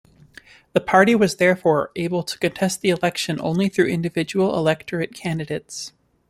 [0.73, 5.93] The party was therefore able to contest the election only through individual electorate candidates.